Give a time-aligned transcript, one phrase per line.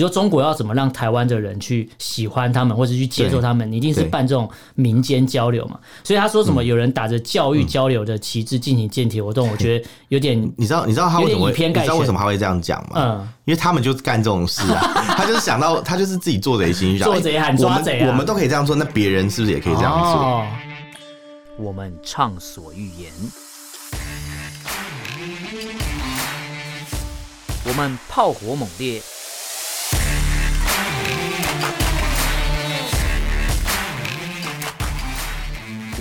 [0.00, 5.78] 比如说中国要怎么让台湾的人去喜欢他们，或者去接受他们，你一定是办这种民间交流嘛。
[6.02, 12.92] 所以他说什么有人打着教育交流的旗帜进行健体活动，我觉得有点，你知道你知道他为什么偏概全，你知道为什么他会这样讲吗？
[12.94, 14.80] 嗯，因为他们就是干这种事啊，
[15.18, 20.12] 他就是想到他就是自己做贼心虚， 做贼喊抓贼啊，我们都可以这样做，那别人是不是也可以这样做？
[20.14, 20.46] 哦，
[21.58, 23.12] 我们畅所欲言，
[27.66, 29.02] 我们炮火猛烈。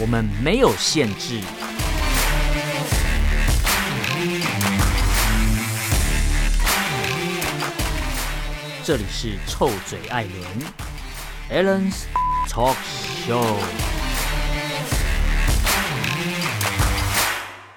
[0.02, 1.41] 我们没有限制。
[8.81, 10.26] 这里是臭嘴艾
[11.49, 11.66] 伦。
[11.66, 12.04] Allen's
[12.49, 12.76] Talk
[13.27, 13.43] Show。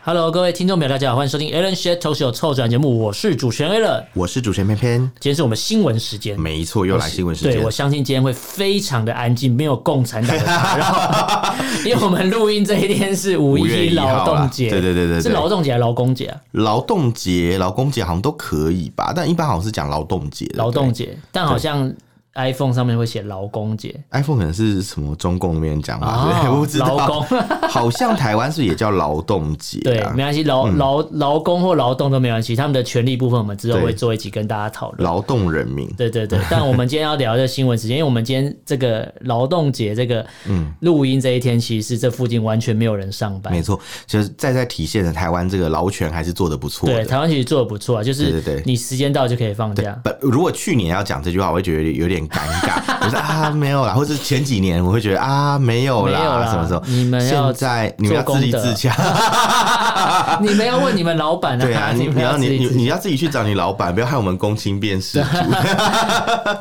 [0.04, 11.54] Hello，各位听众朋友，大家好，欢迎收听 Alan Shed Talk Show 臭嘴节目，我是主持人 Alan，我是主持人偏偏，今天是我们新闻时间，没错，又来新闻时间，对，我相信今天会非常的安静，没有共产党的打扰，
[11.88, 16.40] 因为我们录音这一天是五一劳动节，对对对对，是劳动节还是劳工节啊？
[16.52, 21.92] 劳动节、劳工节好像都可以吧，但一般好像是讲劳动节，劳动节，但好像。
[22.34, 26.50] iPhone 上面会写劳工节，iPhone 可能是什么中共那边讲嘛？
[26.50, 26.96] 我不知道。
[26.96, 35.04] 劳工 好像台湾是也叫劳动节，对，没关系，劳劳劳工或劳动都没关系，他们的权利部分我们之后会做一集跟大家讨论。
[35.04, 36.38] 劳动人民，对对对。
[36.50, 43.52] 但我们今天要聊的新闻时间，因为我们今天这个劳动节这个嗯录音这一天，其实是这附近完全没有人上班。
[43.52, 46.88] 没错，就是在在体现了台湾这个劳权还是做的不错。
[46.88, 49.92] 对，台湾其实做的不错啊，就是对对，你时间到就可以放假。
[50.04, 52.80] 不，如果去年要讲这句话，我会觉得有点尴尬。
[53.04, 56.82] 我说啊，没有啦，或者前几年我会觉得啊，没有啦，没有啦，什么时候？
[56.86, 58.94] 你们要现在你们要自立自强，
[60.40, 61.64] 你们要问你们老板啊。
[61.64, 65.26] 对啊，你你要你你你要自己去找你老板，不要害我们公亲变世主。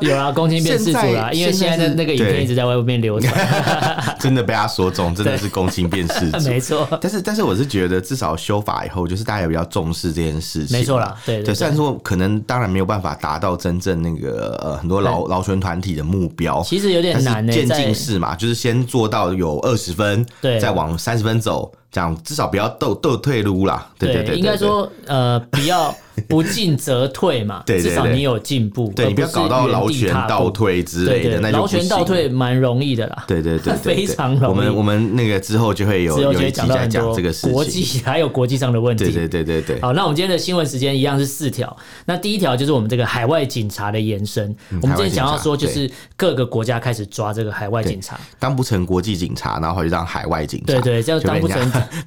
[0.00, 3.32] 有啊，公亲变世主啦，因为现在的那个影片一直在外面流传，
[4.18, 6.86] 真的被他说中，真的是公亲变世主，没错。
[7.00, 11.14] 但是但是我是觉得，至少修法以后，就是大家也比较重视这件事情，没错啦。
[11.24, 17.52] 对对，虽然说可能当然没有办法达到真正那个呃很多劳劳权团体的目标，其实有点难呢。
[17.52, 21.72] 渐进式嘛，就是先做到有二十分，对，再往三十分走。
[21.90, 25.94] 这样至少不要斗斗退路啦，对对对，应该说呃，不要
[26.28, 34.58] 不进则退嘛，至少你有进步，对，你不要搞到劳权倒退之类的，那就劳权倒退蛮容易的啦，对对 对，非常容易。
[34.58, 39.80] 我们我们那个之后就会有有一集在讲这个事情，国际 还有国际上的问题，对对对对对。
[39.80, 51.58] 好，那我们今天的新闻时间一样是四条，那第一条就是我们这个海外警察的延伸，我们今天想要说就是各个国家开始抓这个海外警察，当不成国际警察，然后回去当海外警察，对对，这样当不成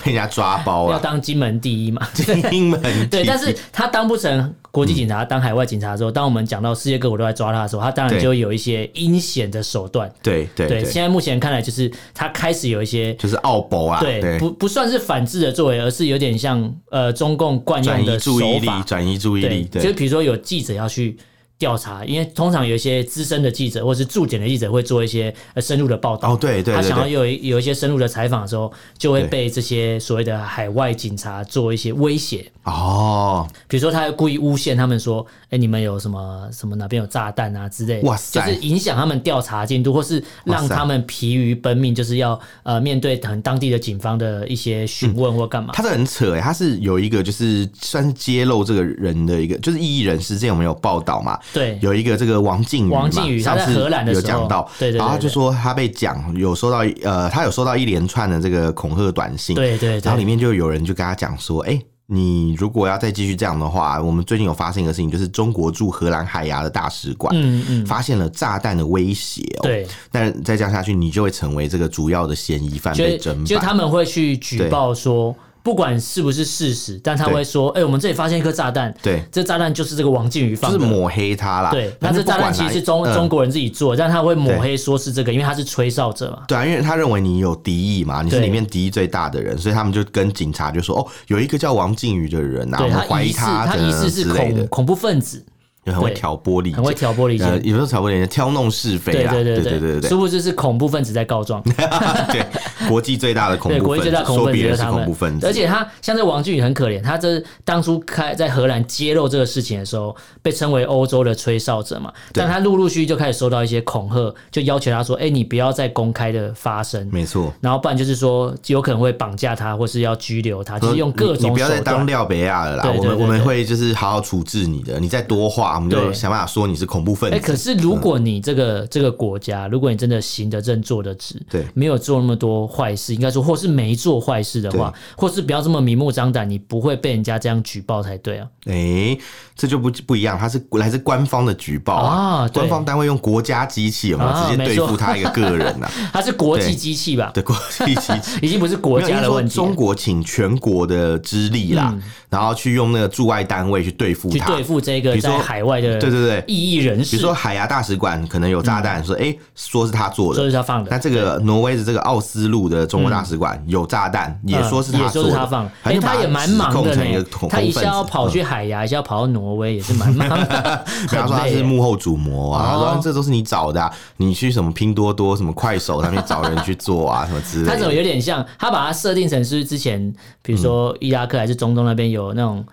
[0.03, 0.61] 被人家抓。
[0.65, 2.07] 包要当金门第一嘛？
[2.13, 10.11] 金门对，但是他当不成国际警察，当海外警察的时候，当我们讲到世界各国都在抓他的时候，他当然就有一些阴险的手段。
[10.21, 18.33] 对对对，现在目前看来，就是他开始有一些就是奥博啊，对，不不算是反制的作为，而是有点像呃中共惯用的手
[18.65, 19.63] 法，转移注意力。
[19.63, 21.15] 对，就比如说有记者要去。
[21.57, 26.33] 调查，因为通常有一些资深的记者或者是驻检的记者会做一些深入的报道。
[26.33, 32.45] 哦，对对，对，他想要有有一些深入的采访的时候，就会被这些所谓的海外警察做一些威胁。
[32.63, 45.73] 哦，比如说他故意诬陷他们说，哎、欸，你们有什么什么哪边有炸弹啊之类的，哇塞，就是影响他们调查进度，或是让他们疲于奔命，就是要呃面对很当地的警方的一些询问或干嘛。
[45.73, 51.39] 他这很扯哎，他是有一个就是算是揭露这个人的一个，就是异议人士，之前有没有报道嘛？
[51.53, 61.85] 对，有一个这个王靖宇，王靖宇他在荷兰的时候有讲到，对，对对，然后他就说他被讲有收到呃，他有收到一连串的这个恐吓短信，对，对对，然后里面就有人就跟他讲说，哎、欸。
[62.07, 69.63] 你如果要再继续这样的话，我们最近有发生一个事情，就是中国驻荷兰海牙的大使馆，嗯嗯，发现了炸弹的威胁哦。
[69.63, 73.45] 对，但再这样下去，你就会成为这个主要的嫌疑犯被侦办。
[73.45, 75.35] 就他们会去举报说。
[75.65, 86.43] 不管是不是事实，但他会说：“哎、欸，我们这里发现一颗炸弹，对，这炸弹就是这个王靖宇放的，就是抹黑他啦。”对，那这炸弹其实是中、嗯、中国人自己做，但他会抹黑说是这个，因为他是吹哨者嘛。
[86.47, 95.43] 对啊，因为他认为你有敌意嘛，你是里面敌意最大的人，所以他们就跟警察就说：“哦，有一个叫王靖宇的人啊，我们怀疑他，他疑似是恐恐怖分子。”
[95.93, 99.31] 很会挑拨离间，很会挑拨离间，也不是挑拨离间，挑弄是非啊。
[99.31, 101.61] 对对对对对对，殊不知是恐怖分子在告状。
[102.31, 102.45] 对，
[102.87, 105.45] 国际最大的恐怖分子，对，国际最大恐怖分子说别人是恐怖分子。
[105.47, 112.11] 而且他像这王俊宇很可怜，他这当初开在荷兰揭露这个事情的时候，被称为欧洲的吹哨者嘛。
[112.33, 117.53] 但他陆陆续续就开始收到一些恐吓，就要求他说：“哎、欸，你不要再公开的发声。”没错。
[117.61, 121.49] 然后不然就是说有可能会绑架他，或是要拘留他，就是用各种。
[121.49, 124.99] 你不要再当廖北亚了啦，我们我们会就是好好处置你的。
[124.99, 127.35] 你再多话，我们就想办法说你是恐怖分子。
[127.35, 138.47] 哎、欸，可是如果你这个、嗯、这个国家，如果你真的行得正、坐得直，对，没有做那么多坏事，应该说，或是没做坏事的话，或是不要这么明目张胆，你不会被人家这样举报才对啊。
[138.65, 139.19] 哎、欸，
[139.55, 145.91] 这就不不一样，它是来自官方的举报啊，啊官方单位用国家机器有没有直接对付他一个个人呐、啊？
[146.13, 147.31] 他是国际机器吧？
[147.33, 149.53] 对，国际机器 已经不是国家的问题。
[149.55, 157.11] 中国请全国的之力啦、嗯，然后去用那个驻外单位去对付他，去对付这个在海外的对对对异议人士。
[157.11, 160.89] 比如说海牙大使馆可能有炸弹、嗯，说哎、欸，说是他做的，说是他放的。
[160.91, 165.71] 那这个挪威的这个奥斯陆的中国大使馆有炸弹、嗯，也说是他做的，也说是他放的。
[165.83, 170.85] 哎、欸，他也蛮忙的呢，他一下要跑去海牙，嗯、一下要跑到挪威，也是蛮 忙的。
[171.09, 177.71] 他说他是幕后主谋啊，他说这都是你找的、啊，你去什么拼多多、什么快手上面找人去做啊，什么之类的。
[177.71, 178.45] 他怎么有点像？
[178.57, 182.65] 他把它设定成是之前，比如说伊拉克还是中东那边有那种。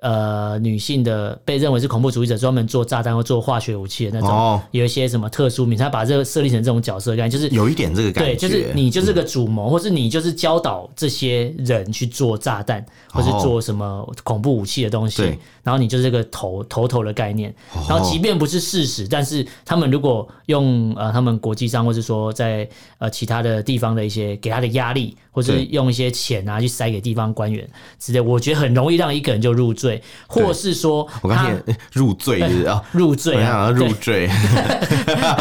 [0.00, 15.34] 呃，女性的被认为是恐怖主义者，专门做炸弹或做化学武器的那种，哦、有一些什么特殊名，他把这个设立成这种角色，感觉就是有一点这个感觉，对，就是你就是个主谋、嗯，或是你就是教导这些人去做炸弹，或是做什么恐怖武器的东西，哦、
[15.68, 17.54] 然后你就是这个头头头的概念，
[17.86, 22.66] 然后即便不是事实，但是他们如果用呃他们国际上或是说在
[22.96, 27.68] 呃其他的地方的一些给他的压力，或是用一些钱啊去塞给地方官员
[27.98, 30.02] 之类，我觉得很容易让一个人就入罪。
[30.26, 31.54] 或是说 我刚才
[31.92, 34.24] 入罪是啊，入罪啊， 入罪，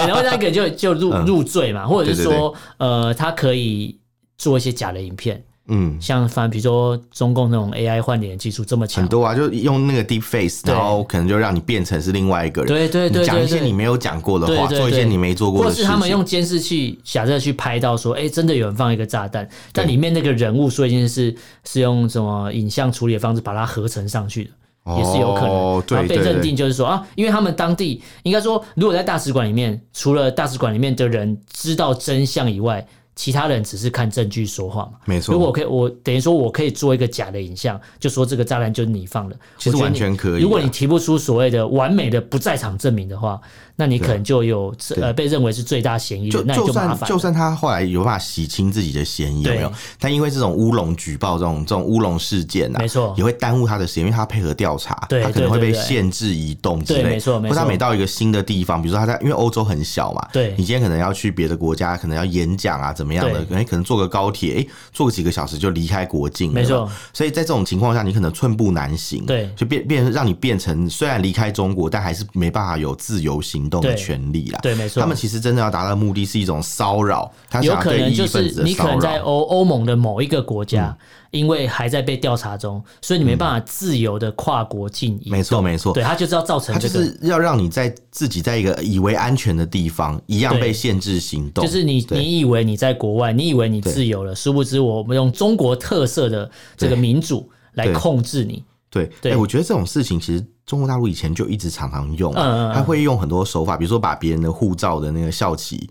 [0.06, 3.98] 然后那个就就入入罪嘛，或者是说呃，他可以
[4.38, 5.42] 做一些假的影片。
[5.70, 21.36] 嗯，像反正比如说中共那种 AI 换脸技术这么强，很多啊，就用那个 Deep Face，然后可能就让你变成是另外一个人，对对对，讲一些你没有讲过的话，做一些你没做过的事情，或是他们用监视器假设去拍到说，哎、欸，真的有人放一个炸弹，但里面那个人物说一件事
[21.66, 24.46] 是用什么影像处理的方式把它合成上去
[24.86, 32.88] 的，也是有可能，哦、对对对，然后被认定就是说啊，因为他们当地应该说，如果在大使馆里面，除了大使馆里面的人知道真相以外。
[33.18, 35.34] 其他人只是看证据说话嘛，没错。
[35.34, 40.42] 如果我可以，我等于说我可以做一个假的影像，就说这个炸弹就是你放的，其实完全可以。
[40.42, 43.42] 如果你提不出所谓的完美的不在场证明的话。
[43.80, 46.44] 那你可能就有呃被认为是最大嫌疑就
[46.74, 47.08] 麻烦。
[47.08, 49.72] 就算他后来有办法洗清自己的嫌疑，有没有？
[50.00, 57.04] 但因为这种乌龙举报这种这种乌龙事件啊，没错，也会耽误他的时间，因为他配合调查，他可能会被限制移动之类。
[57.04, 57.56] 没错，没错。
[57.56, 63.46] 或他每到一个新的地方，比如说他在，因为欧洲很小嘛，对，你今天可能要去别的国家，可能要演讲啊，怎么样的？
[63.46, 66.90] 可能可能坐个高铁，哎，坐个几个小时就离开国境，没错。
[67.14, 74.52] 所以在这种情况下，你可能寸步难行，对，就变变让你变成虽然离开中国，但还是没办法有自由行动的权利。
[74.62, 75.02] 对，没错。
[75.02, 77.32] 他们其实真的要达到的目的是一种骚扰，
[77.62, 85.30] 有可能就是你可能在欧欧盟的某一个国家，嗯，因为还在被调查中，所以你没办法自由的跨国境移。
[85.30, 85.94] 没错，没错。
[85.94, 91.66] 对，他就是要造成，这个，就是要让你在自己在一个以为安全的地方，一样被限制行动。
[91.66, 98.64] 就是你你以为你在国外，你以为你自由了，殊不知我们用中国特色的这个民主来控制你。
[98.90, 100.46] 对，对，我觉得这种事情其实。
[100.68, 105.90] 中国大陆以前就一直常常用，他会用很多手法，比如说把别人的护照的那个效期，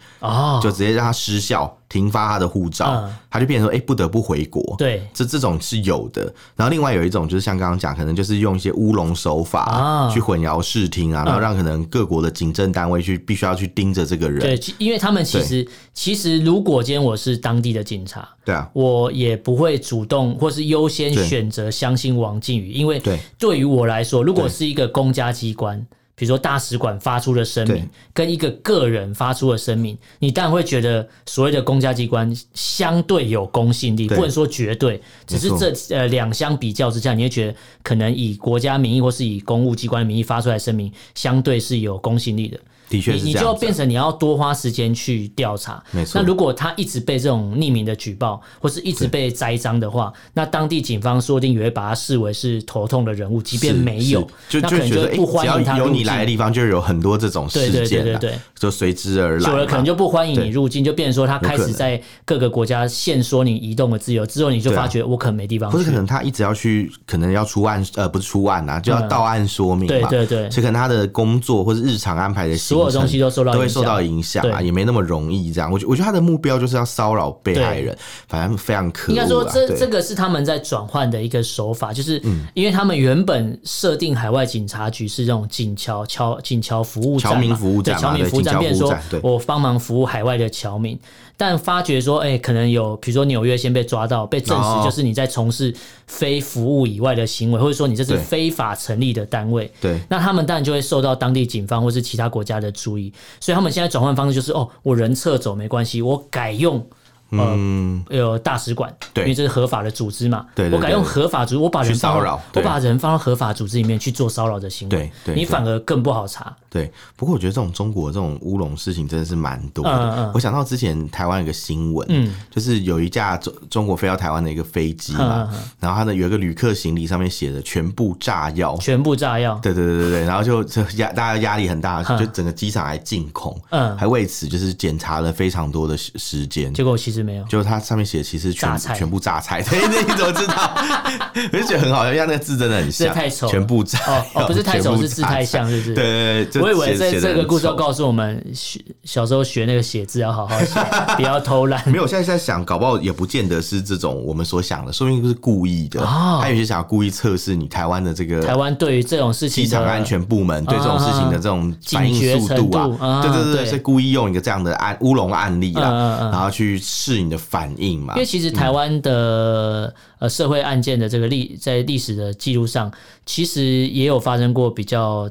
[0.62, 1.76] 就直接让他失效。
[1.88, 4.74] 停发他的护照，嗯，他就变成说，哎、欸，不得不回国。
[4.76, 6.22] 对，这这种是有的。
[6.56, 14.40] 然后另外有一种就是像刚刚讲，可能就是用一些乌龙手法去混淆视听啊，嗯，然后让可能各国的警政单位去必须要去盯着这个人。
[14.40, 23.56] 对，因为他们其实其实如果今天我是当地的警察，对啊，我也不会主动或是优先选择相信王靖宇，因为对。
[23.56, 25.86] 于我来说，如果是一个公家机关。
[26.18, 42.58] 比如说大使馆发出的声明，跟一个个人发出的声明，你当然会觉得所谓的公家机关相对有公信力，不能说绝对，只是这呃两相比较之下，你会觉得可能以国家名义或是以公务机关的名义发出来的声明，相对是有公信力的。
[42.88, 45.82] 的确，你就变成你要多花时间去调查。
[45.90, 46.20] 没错。
[46.20, 55.76] 那如果他一直被这种匿名的举报，或是一直被栽赃的话，那当地警方说不定也会把他视为是头痛的人物，即便没有，就就觉得不欢迎他。
[55.76, 59.50] 有你来的地方，就有很多这种事件，对对对对，就随之而来。
[59.50, 64.24] 久了可能就不欢迎你入境，就变成说他开始在各个国家限缩你移动的自由。
[64.24, 65.76] 之后你就发觉我可能没地方去。
[65.76, 70.08] 或者可能他一直要去，可能要出案，呃，不是出案啊，就要到案说明嘛。
[70.08, 70.50] 对对对。
[70.50, 72.56] 所以可能他的工作或者日常安排的。
[72.76, 75.70] 所有东西都受到都会受到影响啊，也没那么容易这样。
[75.70, 77.96] 我觉我觉得他的目标就是要骚扰被害人，
[78.28, 79.16] 反正非常可恶。
[79.16, 82.20] 应该说这这个是他们在转换的一个手法，就是
[82.54, 90.98] 因为他们原本设定海外警察局是这种警侨侨警侨服务站，侨民服务站，侨民服务站变成说我帮忙服务海外的侨民。
[91.36, 95.74] 但发觉说，哎、欸，可能有，比如说纽约先被抓到，被证实就是你在从事
[96.06, 99.70] 非服务以外的行为，或者说你这是非法成立的单位。
[99.80, 106.86] 对，那他们当然就会受到当地警方或是其他国家的注意，所以他们现在转换方式就是，哦，我人撤走没关系，我改用。
[107.32, 110.46] 嗯，有大使馆，对，因为这是合法的组织嘛。
[110.54, 116.56] 对，我改用合法组织，我把人骚扰，我把人放到合法组织里面去做骚扰的行为，对，你反而更不好查。
[116.76, 120.30] 对，不过我觉得这种中国这种乌龙事情真的是蛮多的。
[120.32, 125.48] 我想到之前台湾有个新闻，嗯，就是有一架中中国飞到台湾的一个飞机嘛，
[125.80, 130.62] 然后它呢有一个旅客行李上面写的全部炸药，全部炸药，对对对对对，然后就
[130.96, 137.26] 压大家压力很大，就整个机场还惊恐，嗯，还为此就是检查了非常多的时时间，结果其实。
[137.26, 140.76] 没有，就是它上面写其实全全部榨菜，对，那你怎么知道？
[141.52, 143.98] 我就觉得很好笑，因为那个字真的很像，太丑，全部炸
[144.32, 145.94] 哦，不是 太丑，是字太像，是不是？
[145.94, 146.04] 对
[146.44, 150.80] 对对，我以为这这个故事要告诉我们，学小时候学那个写字要好好写，
[151.16, 151.82] 不要偷懒。
[151.90, 156.00] 没有，现在在想，搞不好也不见得是这种我们所想的，说不定是故意的。
[156.02, 166.80] 他有些想要故意测试你台湾的这个台湾对于这种事情机场安全部门对这种事情的这种反应速度啊，对对对，是故意用一个这样的案乌龙案例啦，然后去。
[166.88, 168.14] 试你的反应嘛？
[168.14, 172.90] 因为其实台湾的呃社会案件的这个历在历史的记录上，
[173.24, 175.28] 其实也有发生过比较。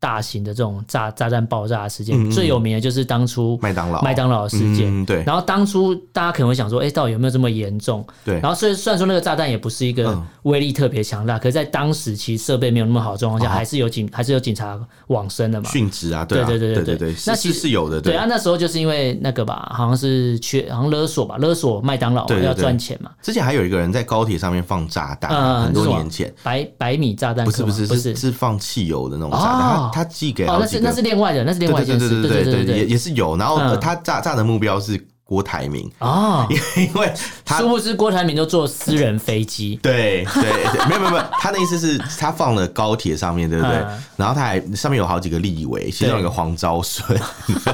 [0.00, 4.88] 大型的这种炸炸弹爆炸的事件，最有名的就是当初麦当劳麦当劳的事件。
[4.88, 8.04] 嗯、对，然后当初大家可能会想说，哎、欸，到底有没有这么严重？
[8.24, 8.40] 对。
[8.40, 14.78] 然后虽虽然说那个炸弹也不是一个威力特别强大，嗯、可是在当时其实设备没有那么好的状况下，还是有警还是有警察
[15.08, 15.68] 往生的嘛？
[15.68, 17.14] 殉职啊，对啊，对对对对对。
[17.26, 18.00] 那其实是有的。
[18.00, 23.10] 对，对啊，那时候就是因为那个吧，好像是缺，好像勒索吧，勒索麦当劳要赚钱嘛。
[23.20, 30.66] 之前还有一个人在高铁上面放炸弹，嗯、很多年前，百百米炸弹，不是不是不是是放汽油的那种炸弹，他他寄给那。
[30.66, 33.36] 是那是另外的，那是另外一件事，对对对对对，也也是有。
[33.36, 37.12] 然后他炸炸的目标是郭台铭啊， 因为
[37.44, 40.42] 他殊不知郭台铭就坐私人飞机， 对对，
[40.88, 43.74] 没有没有没有，他的意思是他放了高铁上面对不对？
[44.16, 47.18] 然后他还上面有好几个立委，其中有一个黄昭顺，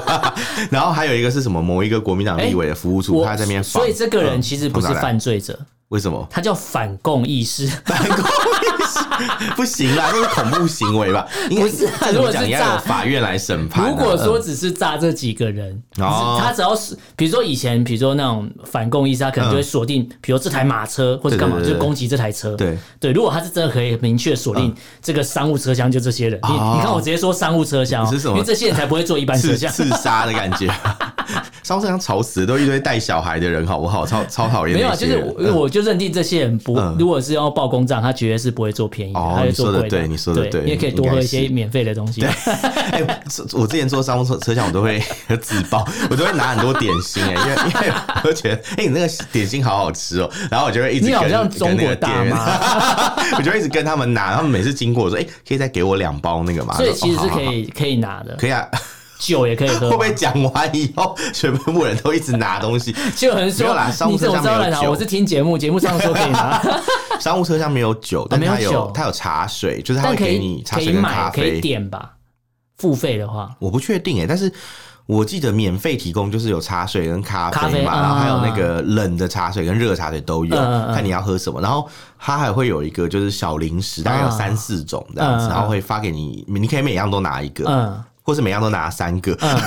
[0.69, 5.57] 然后还有一个是什么某一个国民党立委的服务处，他在那边放，所以这个人其实不是犯罪者。
[5.89, 6.27] 为什么？
[6.29, 8.17] 他叫反共意识，反共
[9.55, 11.27] 不行啦，这是恐怖行为吧？
[11.49, 13.89] 不是，如果是炸，法院来审判。
[13.89, 22.55] 如果说只是炸这几个人，他只要是，比如说以前，比如说那种反共意识，他可能就会锁定，比如这台马车或者干嘛，就攻击这台车。
[22.55, 26.39] 对对，如果他是真的可以明确锁定这个商务车厢，就这些人。
[26.47, 30.67] 你你看，我直接说商务车厢，因为这些人才不会坐一般车厢， 刺杀的感觉。
[31.63, 34.05] 商务车厢吵死的都一堆带小孩的人，好不好？
[34.05, 34.75] 超超讨厌。
[34.77, 35.67] 没有，就是我。
[35.77, 39.89] 就认定这些人不，如果是要报公账，他绝对是不会做便宜的，他会做贵的。
[39.89, 42.23] 对，你说的对，你也可以多喝一些免费的东西。
[42.23, 43.03] 哎，
[43.53, 45.01] 我之前坐商务车车厢，我都会
[45.41, 52.35] 自爆，我都会拿很多点心哎，因为因为我都觉得，哎，你那个点心好好吃哦，然后我就会一直跟那个店员，
[53.37, 56.75] 我就一直跟他们拿，他们每次经过我说，哎，可以再给我两包那个嘛？
[56.75, 58.67] 所以其实是可以可以拿的，可以啊。
[59.19, 59.89] 酒也可以喝。
[59.89, 62.95] 会不会讲完以后，全部人都一直拿东西？
[63.15, 63.75] 就有人说，
[64.07, 64.81] 你怎么知道来拿？
[64.81, 66.61] 我是听节目，节目上说可以拿。
[67.19, 72.13] 商务车上没有酒，但它有它有茶水，就是它会给你茶水跟咖啡，可以点吧？
[72.77, 74.51] 付费的话，我不确定哎，但是
[75.07, 80.55] 我记得免费提供就是有茶水跟咖啡嘛，然后还有那个冷的茶水跟热茶水都有，
[80.93, 81.59] 看你要喝什么。
[81.59, 88.05] 然后它还会有一个就是小零食，大概有三四种这样子，然后会发给你，你可以每样都拿一个。
[88.27, 89.57] 或是每样都拿三个，嗯，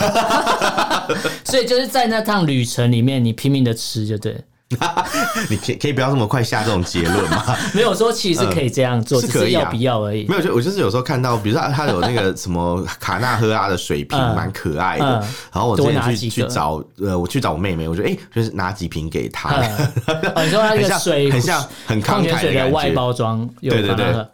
[1.44, 4.36] 所以就是在那趟旅程里面，你拼命的吃就对。
[5.48, 7.56] 你可可以不要这么快下这种结论吗？
[7.74, 10.26] 没有说其实可以这样做，是可以要不要而已。
[10.28, 15.04] 没有，就我就是有时候看到，比如说他有那个什么卡纳赫拉的水瓶，蛮可爱的。
[15.52, 19.58] 然后我之前去去找呃，我去找我妹妹，我觉得哎，就是拿几瓶给她。
[19.60, 24.26] 你说那个水很像很慷慨的外包装，对对对。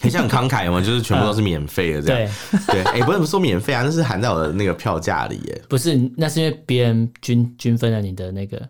[0.00, 2.32] 很像很慷慨嘛，就是全部都是免费的这样。
[2.68, 5.62] 对，哎，不是说免费啊，那是含在我的那个票价里耶。
[5.68, 8.60] 不是，那是因为别人均均分了你的那个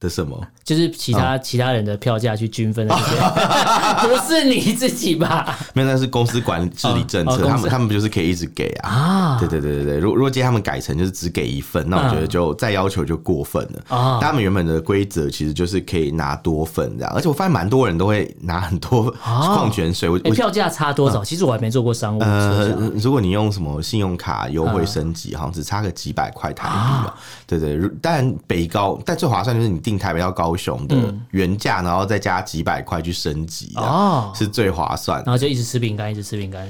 [0.00, 3.20] 的什么就是其他、嗯、其他人的票价去均分的这些，
[4.08, 5.56] 不是你自己吧？
[5.74, 8.88] 没有，那是公司管治理政策，他们他们不就是可以一直给啊？
[8.88, 9.98] 啊，对对对对对。
[9.98, 14.18] 如果如果今天他们改成就是只给一份，那我觉得就再要求就过分了。
[14.20, 20.08] 他们原本的规则其实就是可以拿多份这样，而且我发现蛮多人都会拿很多矿泉水。
[20.08, 21.22] 我、欸、票价差多少？
[21.22, 22.20] 嗯、其实我还没做过商务。
[22.22, 27.14] 呃，如果你用什么信用卡优惠升级，好像只差个几百块台币啊。
[27.46, 30.96] 对对，但北高但最划算就是你订台北到高雄的
[31.30, 35.22] 原价，然后再加几百块去升级哦，是最划算。
[35.24, 36.68] 然后就一直吃饼干，一直吃饼干。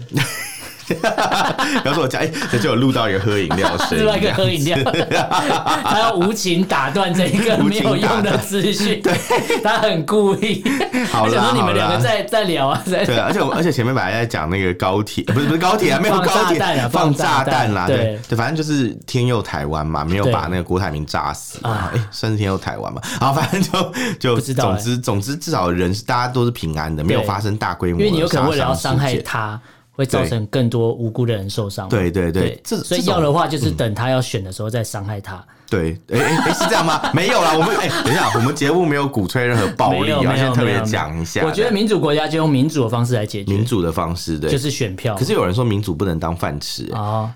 [1.84, 4.78] 然后说我讲，哎、欸，这就有录到一个喝饮料声，另外一个喝饮料，
[5.84, 9.12] 他要无情打断这一个 没有用的资讯，对，
[9.62, 10.64] 他很故意。
[11.10, 18.18] 好了，你们两个在在聊啊，在对啊，而且我而且前面本来在讲那个高铁，不是不是高铁啊，没有高铁，放炸弹啦，对。
[18.28, 29.60] 对，反正就是天佑台湾嘛，没有把那个郭台铭炸死啊，哎，算是天佑台湾嘛，好，反正就就总之总之至少人是大家都是平安的，没有发生大规模，因为你有可能为了要伤害他。
[29.94, 31.88] 会造成更多无辜的人受伤。
[31.88, 35.44] 对对对，这所以要的话就是等他要选的时候再伤害他。
[35.70, 37.00] 对，哎哎，是这样吗？
[37.14, 41.44] 没有啦，我们哎，等一下，我们节目没有鼓吹任何暴力啊，先特别讲一下。
[41.44, 43.52] 我觉得民主国家就用民主的方式来解决。
[43.52, 45.16] 民主的方式，对，就是选票。
[45.16, 47.34] 可是有人说民主不能当饭吃啊，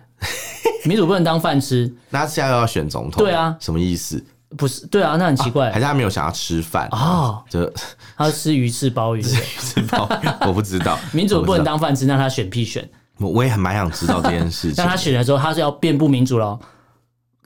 [0.85, 4.23] 民主不能当饭吃， 那现在又要选总统，对啊，什么意思？
[4.57, 7.43] 不是，对啊，那很奇怪，还是他没有想要吃饭啊？
[7.51, 7.71] 就
[8.17, 10.99] 他吃鱼翅鲍鱼， 吃鲍鱼，我不知道。
[11.13, 12.89] 民主不能当饭吃，那他选屁选？
[13.19, 14.75] 我我也很蛮想知道这件事情。
[14.77, 16.59] 但他选的时候，他是要遍布民主喽，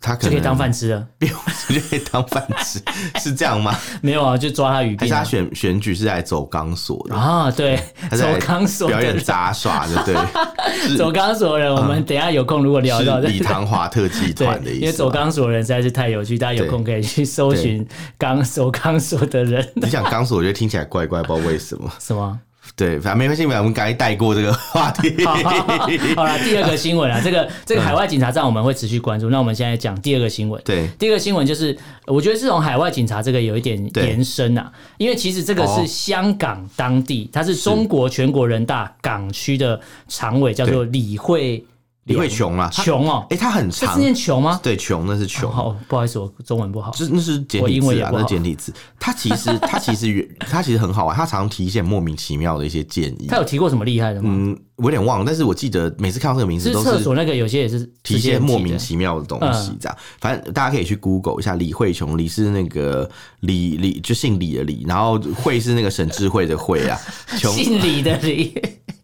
[0.03, 2.81] 他可以当饭吃了， 遍布就可以当饭吃，
[3.21, 3.75] 是这样吗？
[4.03, 4.99] 没有啊，就抓他语病。
[4.99, 7.49] 还是他选选举是来走钢索的啊？
[7.51, 7.81] 对，
[8.11, 10.17] 走钢索表演杂耍的，对。
[10.99, 17.87] 走钢索的人，我们等下有空如果聊到李唐华特技团的意思，因为走钢索的人实在是太有趣，大家有空可以去搜寻
[18.19, 19.67] 钢走钢索的人。
[19.75, 21.89] 你讲钢索，我觉得听起来怪怪，不知道为什么。
[22.01, 22.41] 什么？
[22.75, 25.13] 对，反正没关系，我们赶快带过这个话题。
[26.17, 29.29] 好了，第二个新闻啊，这个这个海外警察站我们会持续关注。
[29.31, 30.61] 那我们现在讲第二个新闻。
[30.65, 31.77] 对，第二个新闻就是，
[32.07, 39.79] 我觉得是从海外警察这个有一点延伸啊，因为其实这个是香港当地，它是中国全国人大港区的
[40.09, 41.65] 常委，叫做李慧。
[42.05, 44.59] 李慧琼啊，琼哦，哎，他很长，是念琼吗？
[44.61, 45.49] 对，琼那是琼。
[45.53, 46.91] 哦，不好意思，我中文不好。
[46.91, 48.75] 就是那是简体字啊，那是简体字。
[48.99, 53.29] 他其实他其实他其实很好玩，他常常提一些莫名其妙的一些建议。
[53.29, 54.31] 他有提过什么厉害的吗？
[54.33, 56.91] 嗯，我有点忘了，但是我记得每次看到这个名字都是。
[56.91, 59.97] 厕所那个有些也是提一些莫名其妙的东西，这样。
[60.21, 63.09] 反正大家可以去 Google 一下李慧琼，李是那个
[63.41, 66.99] 李李就姓李的李，然后慧是那个沈智慧的慧啊，
[67.39, 68.53] 姓李的李。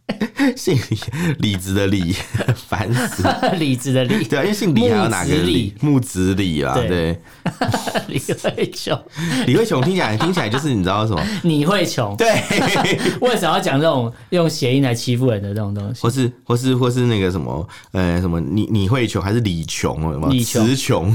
[0.57, 0.99] 姓李，
[1.39, 2.15] 李子的李，
[2.69, 3.23] 烦死！
[3.59, 5.75] 李子的李，对啊，因为姓李还有哪个李？
[5.81, 7.19] 木子李啊，对。
[8.09, 8.99] 李慧琼，
[9.47, 11.23] 李慧琼听起来听起来就是你知道什么？
[11.43, 12.17] 你会穷？
[12.17, 12.27] 对。
[13.21, 16.01] 为什么要讲这种用谐音来欺负人的这种东西？
[16.03, 17.69] 或是或是或是那个什么？
[17.93, 18.41] 呃，什么？
[18.41, 20.01] 你你会穷还是李穷？
[20.13, 20.29] 什么？
[20.31, 21.15] 李词穷？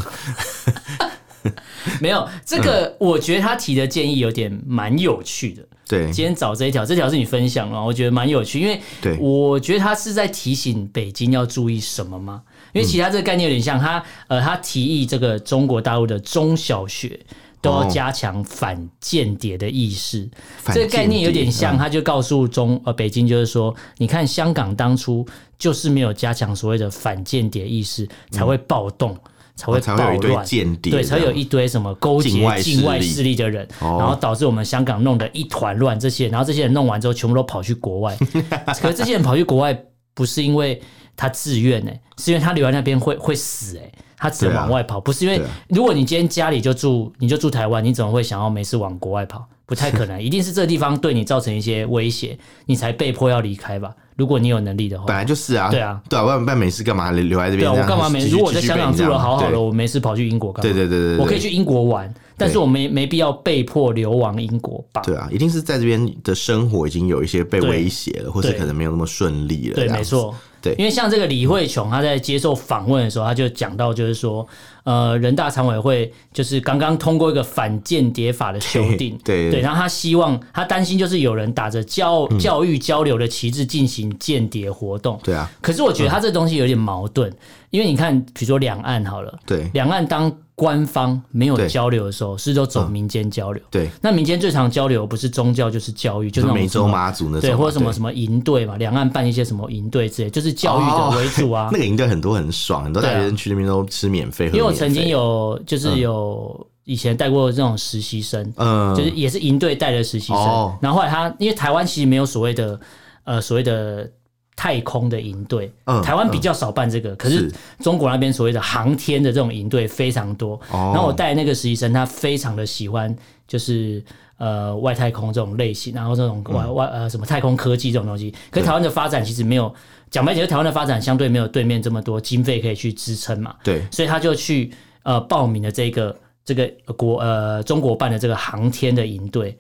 [2.00, 5.64] 没有这个，我觉得他提的建议有点蛮有趣的。
[5.88, 8.82] 对，今天找这一条，这条是你分享了，我觉得蛮有趣，因为
[9.20, 12.42] 我觉得他是在提醒北京要注意什么吗？
[12.72, 17.20] 因为其他这个概念有点像他，呃，他提议这个中国大陆的中小学
[17.62, 20.28] 都要加强反间谍的意识，
[20.66, 25.26] 哦、这个概念有点像，他就告诉中呃北京，就是说，你看香港当初
[25.60, 29.12] 就是没有加强所谓的反间谍意识，才会暴动。
[29.12, 30.46] 嗯才会暴乱，
[30.92, 32.30] 对，才有一堆什么勾结
[32.62, 36.00] 境外势力的人，然后导致我们香港弄得一团乱。
[36.00, 38.18] 这些，然后这些人弄完之后，全部都跑去国外。
[38.82, 39.78] 可是这些人跑去国外，
[40.14, 40.82] 不是因为
[41.16, 45.00] 他自愿呢，是因为他留在那边会会死哎，他只能往外跑。
[45.00, 45.40] 不是因为，
[45.70, 49.48] 如果你今天家里就住，你就住台湾，你怎么会想要没事往国外跑？
[49.66, 53.92] 不太可能， 一定是这个地方对你造成一些威胁，你才被迫要离开吧。
[54.16, 57.72] 如果你有能力的话，本来就是啊，对啊，对啊，我办没事干嘛留在这边？
[57.72, 58.28] 对啊，我干嘛没？
[58.28, 60.72] 如果我在香港住了好好的，我没事跑去英国干嘛？
[60.72, 65.02] 对对对对，我可以去英国玩，但是我没没必要被迫流亡英国吧？
[65.02, 69.76] 对啊，一定是在这边的生活已经有一些被威胁了，或是可能没有那么顺利了。
[69.76, 70.34] 对，没错。
[70.62, 74.48] 对，因为像这个李慧琼，他在接受访问的时候，他就讲到，就是说，
[74.86, 85.52] 呃，人大常委会就是刚刚通过一个反间谍法的修订，对对，然后他希望，他担心就是有人打着教教育交流的旗帜进行间谍活动，对啊。
[85.62, 87.30] 可是我觉得他这东西有点矛盾，
[87.70, 90.32] 因为你看，比如说两岸好了，对，两岸当。
[90.56, 93.64] 官方没有交流的时候，是都走民间交流。
[93.72, 101.70] 对，那民间最常交流不是宗教就是教育，就是美洲妈祖那种，对，或者什么什么营队嘛，两岸办一些什么营队之类，就是教育的为主啊。
[101.74, 104.46] 那个营队很多很爽，很多大学生去那边都吃免费。
[104.48, 110.38] 因为我曾经有就是有以前带过这种实习生，嗯，就是也是营队带的实习生。
[110.38, 112.80] 哦、然后后来他因为台湾其实没有所谓的
[113.24, 114.08] 呃所谓的
[114.56, 120.54] 太空的营队，嗯，台湾比较少办这个，嗯、可是中国那边所谓的航天的这种营队非常多。
[120.72, 123.16] 哦、然后我带那个实习生，他非常的喜欢
[123.48, 124.04] 就是
[124.38, 128.34] 呃外太空这种类型，然后这种外外呃什么太空科技这种东西。
[128.52, 129.74] 可是台湾的发展其实没有
[130.10, 133.56] 讲白点，台湾的发展相对没有对面这么多经费可以去支撑嘛。
[133.64, 134.72] 对，所以他就去
[135.04, 136.16] 呃报名了这个。
[136.46, 139.58] 这个国呃，中国办的这个航天的营队。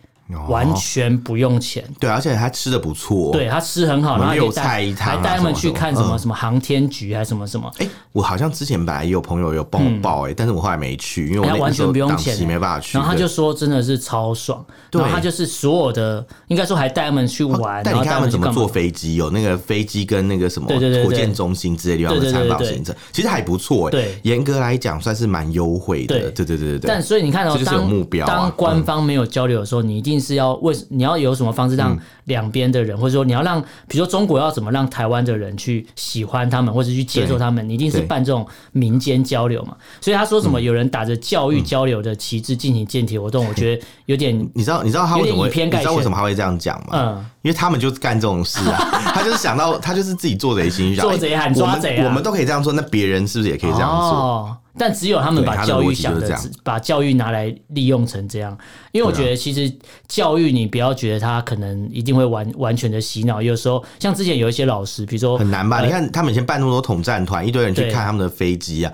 [0.47, 7.71] 完全不用钱，对，而且他吃的不错，对他吃很好，然后有菜一汤，还带他们去看什么什么航天局还是什么什么。
[7.77, 12.97] 哎，我好像之前本来也有朋友有帮我报，哎，但是我后来没去，因为我完全不用钱，没办法去。
[12.97, 20.67] 然后他就说真的是超爽，然后他就是所有的，应该说还带他们去玩，但你看他们怎么坐飞机，有那个飞机跟那个什么
[21.03, 26.23] 火箭中心之类地方的参访行程，其实还不错，哎，对，严格来讲算是蛮优惠的，对。
[26.33, 26.87] 对对对对。
[26.87, 27.89] 但所以你看到当
[28.25, 30.73] 当官方没有交流的时候，你一定是要为。
[30.89, 39.75] 你要有什么方式让两边的人，嗯、或者说你要让，比如说中国要怎么让台湾的人去喜欢他们，或者去接受他们，你一定是办这种民间交流嘛。
[39.99, 46.87] 所以他说什么有人打着教育交流的旗帜进行建体活动，嗯、我觉得 有点，你知道你知道他为什么会你知道为什么他会这样讲吗？
[46.93, 48.77] 嗯，因为他们就干这种事啊，
[49.13, 53.99] 他就是想到他就是自己做贼心虚，做贼喊抓贼、啊，我们都可以这样做，那别人是不是也可以这样做？
[53.99, 58.57] 哦但只有他们把教育想的，把教育拿来利用成这样，
[58.91, 59.71] 因为我觉得其实
[60.07, 65.83] 教育你不要觉得他可能一定会完完全的洗脑，有时候像之前有一些老师，比如说很难吧？
[65.85, 68.91] 你看他们以前办那么多统战团，一堆人去看他们的飞机啊。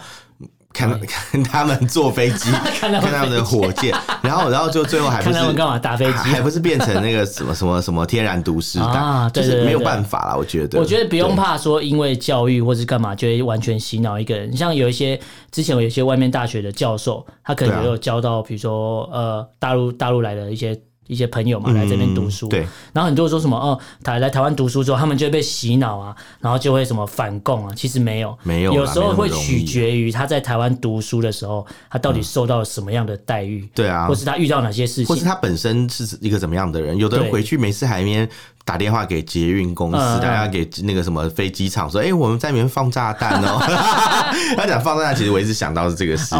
[0.71, 9.29] 看看他们坐飞机， 看他们的火箭，然后然后就最后还不是干嘛打飞机，还不是变成那个什么什么什么天然毒师啊？
[9.33, 10.79] 就是没有办法了，我觉得。
[10.79, 14.55] 我觉得不用怕说，因为教育或是干嘛，就会完全洗脑一个人。
[14.55, 15.19] 像有一些
[15.51, 20.79] 之前有一些外面大学的教授，他可能也有教到，比如说呃大陆大陆来的一些。
[21.09, 22.59] 一些朋友嘛来这边读书，对，
[22.93, 38.29] 然后很多人说什么哦，台来台湾读书之后，他们就会被洗脑啊，然后就会什么反共啊，其实没有，没有，有时候会取决于他在台湾读书的时候，他到底受到了什么样的待遇，对啊，或是他遇到哪些事情，或是他本身是一个怎么样的人，有的人回去没事还没。
[38.69, 43.57] 打电话给捷运公司，打电话给那个什么飞机场，说：“哎，我们在里面放炸弹哦。
[44.55, 46.37] ”他讲放炸弹，其实我一直想到是这个事情。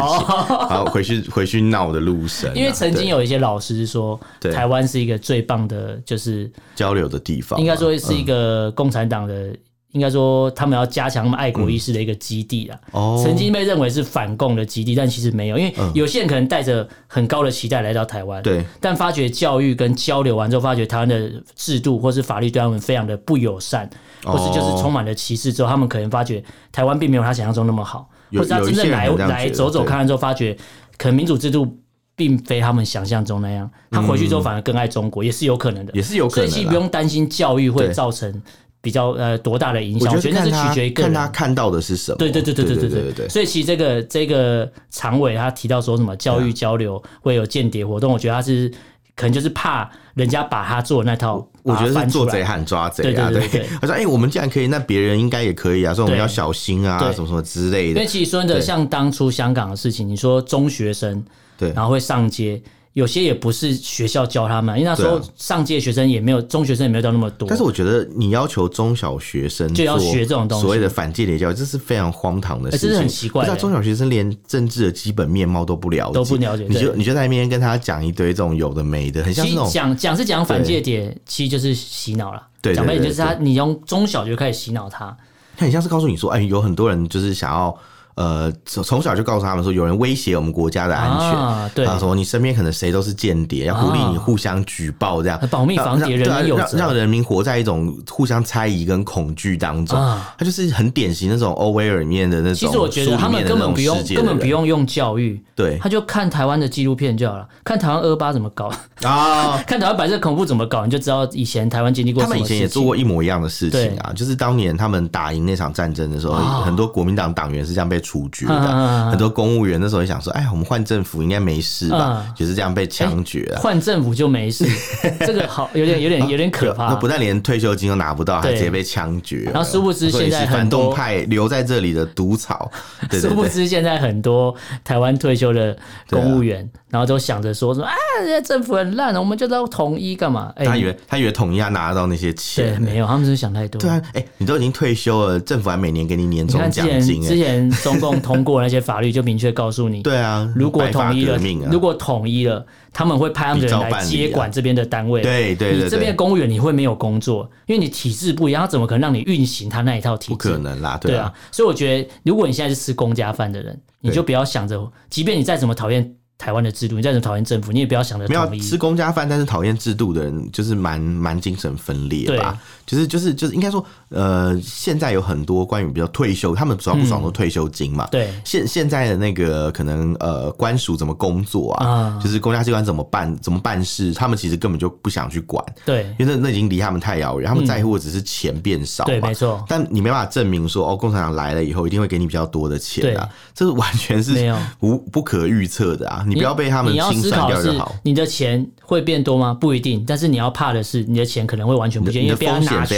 [0.70, 4.20] 然后回去回去闹的路神，因为曾经有一些老师说，
[4.54, 9.52] 台湾是一个最棒的，就是交流的地方，应该说是一个共产党的。
[9.92, 12.80] 应该说，他们要加强他们爱国意识的一个基地啦。
[12.92, 23.90] 哦，曾经被认为是反共的基地，但其实没有，因为有些人可能带着很高的期待来到台湾，对，但发觉教育跟交流完之后，发觉台湾的制度或是法律对他们非常的不友善，
[24.24, 30.56] 或是就是充满了歧视之后，他们可能发觉台湾并没有他想象中那么好，或者他真正来来走走看看之后，发觉
[30.98, 31.80] 可能民主制度
[32.16, 38.40] 并非他们想象中那样，他回去之后反而更爱中国，也是有可能的，也是有可能，所以其实不用担心教育会造成。
[38.82, 40.14] 比较呃多大的影响？
[40.14, 42.18] 我觉得那是取决于看他看到的是什么。
[42.18, 43.30] 对对对对对对对对。
[43.30, 48.72] 所以其实这个这个常委他提到说什么教育交流会有间谍活动，我觉得他是
[49.16, 53.30] 可能就是怕人家把他做的那套，我觉得是做贼喊抓贼啊。
[53.30, 55.94] 对，他说：“哎，我们既然可以，那别人应该也可以啊。
[55.94, 61.22] 所以我们要小心啊，什么什么之类的。”因为其实说的像当初香港的事情，你说中学生
[61.58, 62.62] 对，然后会上街。
[62.94, 67.48] 有些也不是学校教他们，因为那时候上届学生也没有，中学生也没有教那么多。
[67.48, 73.44] 但是我觉得你要求中小学生就要学这种东西，所谓的反间谍教育，这是非常荒唐的事情，这是很奇怪。
[73.44, 82.42] 不知道中小学生连政治的基本面貌都不了解，都不了解，你就你就在那边跟他讲一堆这种有的没的，很像那种讲讲是讲反间谍，其实就是洗脑了。
[82.62, 85.16] 对，讲白点就是他，你从中小就开始洗脑他，
[85.56, 87.78] 他很像是告诉你说，哎，有很多人就是想要。
[88.20, 95.40] 呃，从从小就告诉他们说，有人威胁我们国家的安全，啊，对，说你身边可能谁都是间谍，要鼓励你互相举报，这样。
[95.50, 99.98] 保密防谍，人民让让人民活在一种互相猜疑跟恐惧当中。
[100.38, 102.56] 他就是很典型那种欧威尔里面的那种。
[102.56, 108.70] 其实我觉得他们根本不用，根本不用用教育，对，他就看台湾的纪录片就好了，看台湾二八怎么搞。
[109.04, 112.22] 啊， 看台湾白色恐怖怎么搞，你就知道以前台湾经历过。
[112.22, 119.10] 他们以前也做过一模一样的事情啊，就是当年他们打赢那场战争的时候，很多国民党党员是这样被处决的。
[119.12, 122.26] 很多公务员那时候也想说，哎，我们换政府应该没事吧？
[122.36, 123.60] 就是这样被枪决了。
[123.60, 124.66] 换政府就没事，
[125.22, 126.88] 这个好有点有点有点可怕。
[126.88, 129.52] 那不但连退休金都拿不到，还直接被枪决。
[129.54, 132.72] 然后殊不知现在反动派留在这里的毒草。
[133.22, 135.78] 殊不知现在很多台湾退休的
[136.10, 140.54] 公务员，然后就想着说说啊，人家政府很烂，我们就要统一干嘛？
[140.58, 143.80] 他以为他以为统一要拿到那些钱，对，没有，他们是想太多。
[143.80, 147.22] 对啊，哎，你都已经退休了，政府还每年给你年终奖金。
[147.22, 151.38] 之前中共通过那些法律，就明确告诉你， 对啊，如果统一了，
[151.72, 152.66] 如果统一了。
[152.92, 160.32] 他们会派他们的人来接管这边的单位，对对对，你这边的公务员你会没有工作，因为你体制不一样，他怎么可能让你运行他那一套体制？
[160.32, 161.32] 不可能啦，对啊。
[161.52, 166.16] 所以我觉得，如果你现在是吃公家饭的人，你就不要想着，即便你再怎么讨厌。
[166.40, 168.50] 台湾的制度，你再怎么讨厌政府，你也不要想着统一。
[168.50, 172.58] 没有吃公家饭，但是讨厌制度的人，就是蛮蛮精神分裂吧。
[172.86, 178.08] 就是就是就是，应该说，呃，现在有很多关于比较退休，他们主要不爽都退休金嘛。
[178.10, 178.34] 对。
[178.46, 182.18] 现现在的那个可能呃，官署怎么工作啊？
[182.24, 185.64] 就是公家机关怎么办怎么办事，他们其实根本就不想去管。
[185.86, 186.04] 对。
[186.18, 189.04] 因为那那已经离他们太遥远，他们在乎的只是钱变少。
[189.04, 189.64] 对，没错。
[189.68, 193.28] 但你没办法证明说，哦，共产党来了以后一定会给你比较多的钱啊。
[193.54, 194.34] 这是完全是
[194.80, 196.26] 无不可预测的啊！
[196.30, 196.94] 你不要被他们。
[197.14, 199.54] 思考的是你的钱会变多吗？
[199.54, 202.96] 不一定，但是你要怕的是你的钱可能会完全不见，因为被他拿去，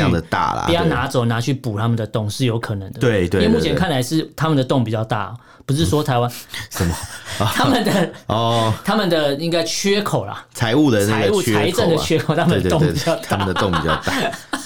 [0.68, 3.00] 被他拿走拿去补他们的洞是有可能的。
[3.00, 5.34] 对对，因为目前看来是他们的洞比较大，
[5.66, 6.30] 不是说台湾
[6.70, 6.96] 什么？
[7.56, 14.14] 他们的哦，他们的应该缺口啦，财务的财务财政的缺口，他们的洞比较大，他们的洞比较大，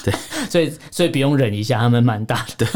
[0.04, 0.14] 对，
[0.50, 2.66] 所以所以不用忍一下，他们蛮大的。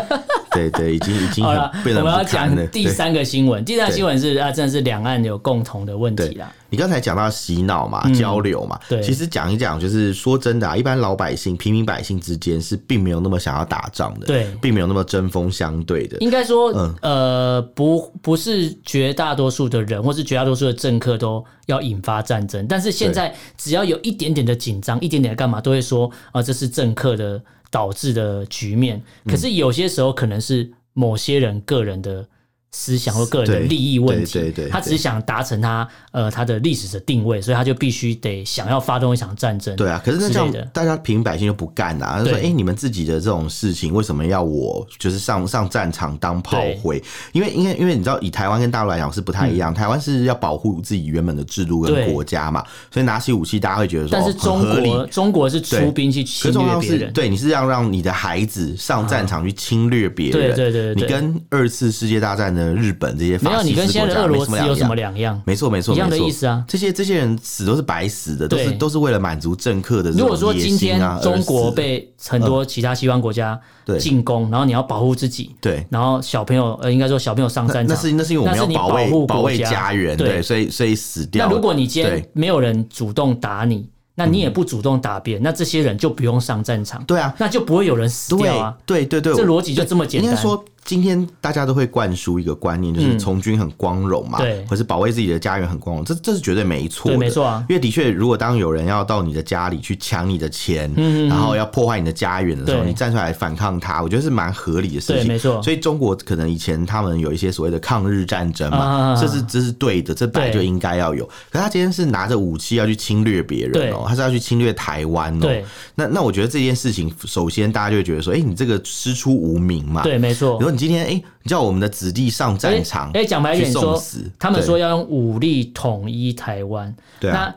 [0.52, 1.70] 对对，已经已经好了。
[1.84, 6.50] 我们要讲第三个新闻，第三个新闻是啊，真的是两岸有共同的问题啦。
[6.70, 16.16] 你刚才讲到洗脑嘛，交流嘛，对，其实讲一讲，就是说真的啊，一般老百姓、平民百姓之间是并没有那么想要打仗的，对，并没有那么针锋相对的。
[16.18, 29.02] 应该说，嗯呃，不不是绝大多数的人，或是绝大多数的政客都要引发战争，但是现在只要有一点点的紧张，一点点的干嘛，都会说啊，这是政客的导致的局面。
[29.26, 32.24] 可是有些时候可能是某些人个人的。
[32.72, 39.74] 思想或个人的利益问题，他只是想达成他呃他的历史的定位，所以他就必须得想要发动一场战争。
[39.74, 47.02] 对啊，可是那这样大家平民百姓就不干啊，说哎、欸，你们自己的这种事情为什么要我就是上上战场当炮灰？
[47.32, 62.59] 因为因为因为你知道，以台湾跟大陆来讲是不太一样，嗯、台湾是要保护自己原本的制度跟国家嘛，所以拿起武器大家会觉得说，但是中国中国是出兵去侵略别人，对，你是要让你的孩子上战场去侵略别人，对对对，你跟二次世界大战的。
[62.74, 65.40] 日本这些没有，你跟现在的俄罗斯有什么两样？
[65.44, 66.64] 没错，没错，一样的意思啊。
[66.68, 70.10] 这些这些人死都是白死的，都是都是为了满足政客的。
[70.10, 73.58] 如果说今天中国被很多其他西方国家
[73.98, 81.46] 进攻，然后你要保护自己，对，然后小朋友呃，应该说小朋友上战场，那是那是因为我们要保卫保卫家园，对，所以所以死掉。
[81.46, 88.76] 那如果你今天没有人主动打你，那你也不主动打别人，那这些人就不用上战场，对啊，那就不会有人死掉啊。
[88.84, 90.36] 对对对，这逻辑就这么简单。
[90.84, 97.64] 今天大家都会灌输一个观念，就是从军很光荣嘛，对，或是保卫自己的家园很光荣，这这是绝对没错的，没错啊。
[97.68, 105.62] 因为的确，如果当有人要到你的家里去抢你的钱，嗯然后要破坏你的家园的时候，你站出来反抗他，我觉得是蛮合理的事情，没错。
[105.62, 111.24] 所以中国可能以前他们有一些所谓的抗日战争嘛，这是这是对的，这本来就应该要有。
[111.50, 115.48] 可是他今天是拿着武器要去侵略别人哦，他是要去侵略台湾哦。
[115.94, 120.58] 那那我觉得这件事情，首先大家就会觉得说，哎，你这个师出无名嘛，对，没错。
[120.70, 121.22] 你今天哎。
[121.46, 124.00] 叫我们的子弟上战场，哎，讲白一点说，
[124.38, 127.52] 他们说要用武力统一台湾，那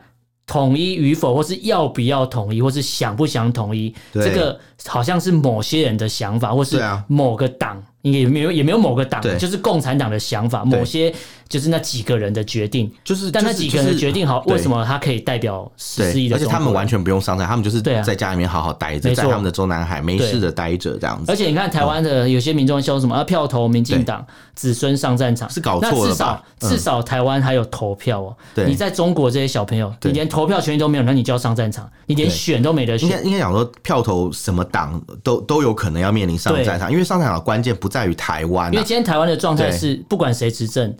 [0.46, 7.80] 统一与否，或是要不要统一，或是想不想统一，这个好像是某些人的想法，或是某个党。
[8.12, 11.12] 也没有也没有某个党，就是共产党的想法，某些
[11.48, 16.36] 就是那几个人的决定，就是但那几个人的决定好，为什么他可以代表十四亿的？
[16.36, 21.32] 而且他们完全不用上台，他们就是在家里面好好待着，在他们的中南海没事的待着这样子。
[21.32, 26.12] 而且你看台湾的有些民众说什么啊，票投民进党，子孙上战场，是搞错了？
[26.12, 28.36] 至少至少台湾还有投票哦。
[28.66, 33.08] 你在中国这些小朋友，你连投票权利都没有，那你就要上战场，你连选都没得选。
[33.08, 40.92] 应该应该讲说，票投什么党都都有可能要面临上战场，因为上战场的关键不在于台湾，因为今天台湾的状态是，不管谁执政，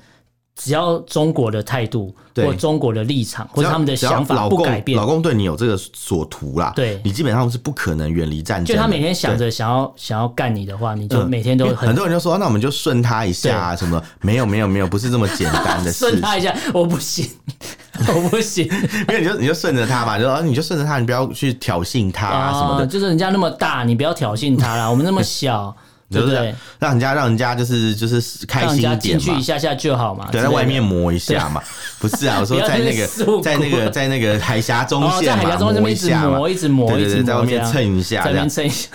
[0.55, 8.77] 只要中国的态度或中国的立场或者他们的想法不改变，老公对你有这个所图啦，对你基本上是不可能远离战争。
[8.77, 14.01] 就他每天想着想要想要干你的话，你就每天都很多人就说，那我们就顺他一下啊什么？
[14.21, 15.99] 没有没有没有，不是这么简单的 事。
[16.11, 17.29] 顺他一下，我不行，
[18.07, 18.65] 我不行，
[19.11, 22.87] 因为你就你就顺着他嘛，就说你就顺着他，你不要去挑衅他啊什么的。
[22.87, 24.89] 就是人家那么大，你不要挑衅他啦。
[24.89, 25.77] 我们那么小。
[26.11, 31.63] 就是让人家让人家就是就是开心一点嘛，一下下就好嘛，对，在外面磨一下嘛，
[31.99, 33.07] 不是啊，我说在那个
[33.43, 38.89] 在那个在那个海峡中线嘛，磨一下嘛，一直磨，一直磨，对对对，在外面蹭一下，在外面蹭一下，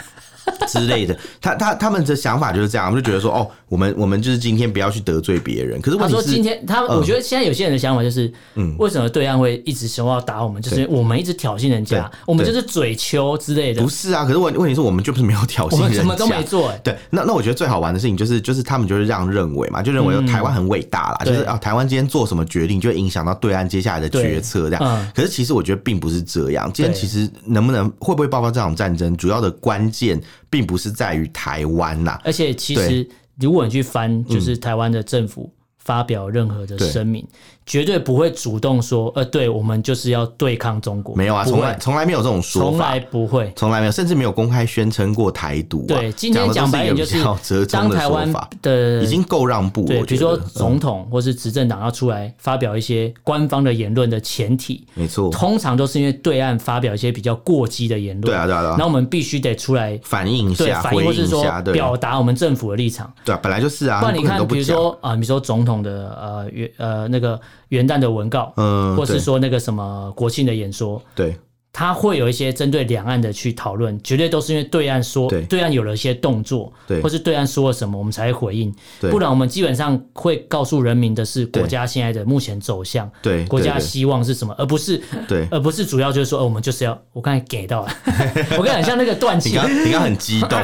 [0.68, 1.18] 之类的。
[1.42, 5.80] 他他他们的想法就是这样，我们就觉得说，哦，我们我们就是今天不要去得罪别人。
[5.82, 10.62] 可是问题是，他说今天他，我觉得现在有些人的想法就是，嗯，为什么对岸会一直想要打我们？
[10.62, 13.82] 就是我们一直挑衅人家，我们就是嘴秋之类的。
[13.82, 16.74] 不是啊，可是问问题是我们就是没有挑衅人家，什么都没做。
[16.84, 25.08] 对，那那我觉得最好玩的事情就是就是他们就是这样认为嘛，就认为台湾很伟大啦，就是啊，台湾今天做什么决定就会影响到对岸接下来的决策这样。
[25.16, 33.08] 可是其实我觉得并不是这样，今天其实能不能会不会爆发这场战争，主要的关键并不是在于台湾呐，而且其实
[33.40, 37.26] 如果你去翻，就是台湾的政府发表任何的声明。
[37.70, 41.16] 绝对不会主动说，呃，对，我们就是要对抗中国。
[41.16, 45.86] 没有啊，从来从来没有这种说法，从来不会，从来没有，甚至没有公开宣称过台独。
[45.86, 47.24] 对，今天讲白点就是，
[47.68, 49.88] 当台湾的已经够让步了。
[49.88, 58.22] 对，比如说总统或是执政党要出来发表一些官方的言论的前提，没错，通常都是因为对岸发表一些比较过激的言论。
[58.22, 58.76] 对啊，对啊，对啊。
[58.80, 63.14] 那我们必须得出来反映一下，反映或是说表达我们政府的立场。
[63.24, 64.00] 对啊，本来就是啊。
[64.00, 68.54] 不然你看，比如说啊，比如说总统的呃元呃那个元旦的文告。
[68.58, 71.36] 嗯，或是说那个什么国庆的演说，对，
[71.80, 87.92] 他会有一些针对两岸的去讨论，绝对都是因为对岸说，对，对岸有了一些动作，对，或是对岸说了什么，我们才会回应，对，不然我们基本上会告诉人民的是国家现在的目前走向，对，国家希望是什么，而不是，对，而不是主要就是说，哦，我们就是要，我刚才给到了，
[88.60, 90.60] 我跟你讲，像那个断气，你刚你刚很激动，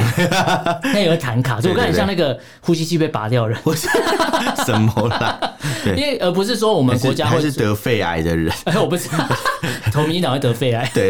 [0.83, 3.57] 那有个弹卡，所以我跟你讲，像那个呼吸器被拔掉了，
[4.65, 5.39] 什么啦？
[5.85, 9.17] 因为而不是说我们国家会是得肺癌的人，哎， 我不知道，
[9.93, 11.04] 投民进党会得肺癌，对，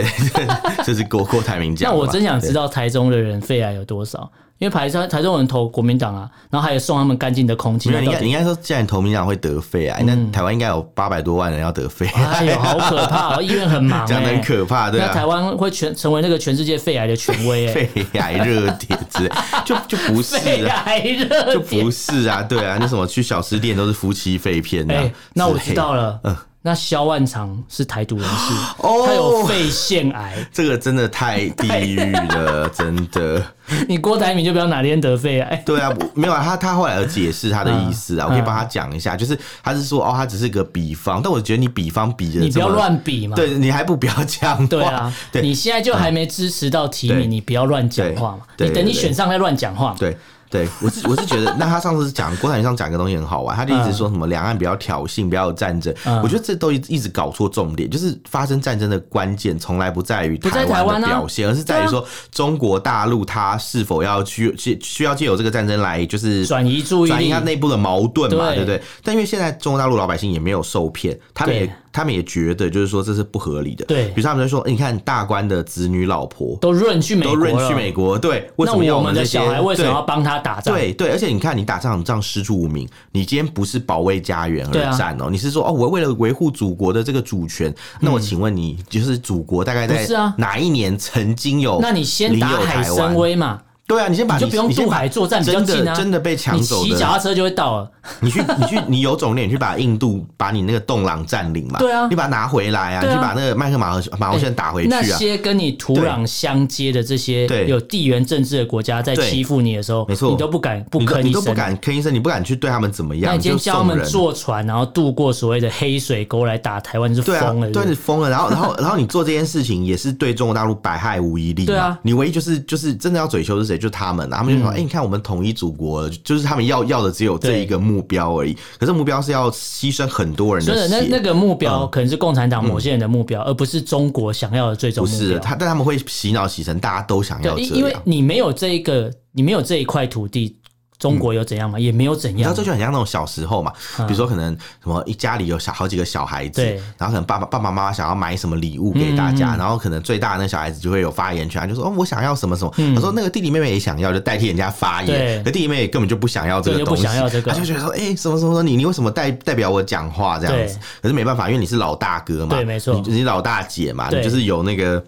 [0.84, 1.92] 这 是郭郭台铭讲。
[1.92, 4.32] 那我真想知道台中的人肺癌有多少。
[4.58, 7.90] 因为台中台中人投国民党啊，然后还有送他们干净的空气。
[7.90, 12.24] 应该应该说，既然投民党会得肺癌，那台湾应该有八百多万人要得肺癌。
[12.24, 13.36] 哎呦，好可怕！
[13.44, 15.08] 医院很忙，讲的很可怕，对啊。
[15.10, 19.32] 那台湾会全成为那个全世界肺癌的权威，肺癌热点之类，
[19.66, 25.12] 就就不是肺癌热点，就不是啊，对啊，那什么去小吃店都是夫妻肺片的。
[25.34, 26.34] 那我知道了，嗯。
[26.66, 33.40] 那萧万长是台独人士，他有肺腺癌， 这个真的太地狱了， 真的。
[33.88, 35.62] 你郭台铭就不要哪天得肺癌。
[35.64, 50.18] 对啊，没有啊，他他后来有解释他的意思啊，我可以帮他讲一下，就是他是说哦，他只是个比方，但我觉得你比方比的，你不要乱比嘛，对，你还不不要讲话，对啊，你现在就还没支持到提名，你不要乱讲话嘛，你等你选上再乱讲话，对。
[50.50, 55.94] 对，我是我是觉得，那他上次讲郭台铭上讲一个东西很好玩，他就一直说什么两岸不要挑衅，不要有战争。
[56.06, 68.82] 嗯、我觉得这都一一直搞错重点，就是发生战争的关键从来不在于台湾的表现，啊、而是在于说中国大陆它是否要去需需要借由这个战争来就是转移注意力，转移它内部的矛盾嘛，对不对？
[69.04, 71.70] 但因为现在中国大陆老百姓也没有受骗，他们也。
[71.96, 73.86] 他们也觉得，就是说这是不合理的。
[73.86, 80.76] 对，比如说他们就说：“你看大官的子女老婆都润去美国，都润去美国，对，为什么要我们的小孩为什么要帮他打仗？
[80.76, 87.74] 对对，而且你看，你打仗这样师出无名，你今天不是保卫家园而战哦，你是说哦，我为了维护祖国的这个主权。
[88.02, 90.06] 那我请问你，就是祖国大概在
[90.38, 91.80] 哪一年曾经有？
[91.82, 97.92] 那你先打海参崴嘛。”对啊，你先把你就不用渡海作战比较近啊，真的被抢走，你骑脚踏车就会到了。
[98.22, 101.80] 你去，你去，你有种点，你去把印度，把你那个洞朗占领嘛。
[101.80, 105.00] 对啊，你把它拿回来啊，你去把那个麦克马和马洪线打回去啊。
[105.02, 113.32] 那些跟你土壤相接的这些有地缘政治的国家在欺负你的时候，没错，你都不敢不吭一声，你都不敢吭一声，你不敢去对他们怎么样？
[113.32, 118.30] 那你今天教他们坐船，然后渡过所谓的黑水沟来打台湾，是疯了，对，你疯了。
[118.30, 121.66] 然后，然后，然后你做这件事情也是对中国大陆百害无一利。
[121.66, 123.75] 对啊，你唯一就是就是真的要嘴求是谁？
[123.78, 124.70] 就他们，他们就说。
[124.72, 128.56] 哎，你看，我们统一祖国，就是他们要要的只有这一个目标而已。
[128.78, 130.96] 可是目标是要牺牲很多人的血。
[130.96, 135.20] 那那个目标可能是共产党某些人的目标，而不是中国想要的最终目标。
[135.20, 137.76] 不是他，但他们会洗脑洗成大家都想要这样。
[137.76, 140.58] 因为你没有这一个，你没有这一块土地。
[141.06, 141.80] 中国有怎样吗？
[141.80, 142.42] 也没有怎样。
[142.42, 146.64] 然后这就很像那种小时候嘛，比如说可能什么一家里有小好几个小孩子，
[146.98, 152.74] 然后可能爸爸爸爸妈妈想要买什么礼物给大家，然后可能最大的那小孩子就会有发言权，就说哦，我想要什么什么。
[152.96, 155.44] 他说那个弟弟妹妹也想要，就代替人家发言。
[155.44, 160.80] 可弟弟妹妹根本就不想要这个东西，他就觉得说哎，什么什么你你为什么代代表我讲话这样子？
[161.02, 165.04] 可是没办法，因为你是老大哥嘛，对，没错，你老大姐嘛，你就是有那个